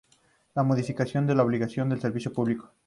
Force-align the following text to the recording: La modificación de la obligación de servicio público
La 0.55 0.63
modificación 0.63 1.27
de 1.27 1.35
la 1.35 1.43
obligación 1.43 1.87
de 1.89 1.97
servicio 2.01 2.33
público 2.33 2.73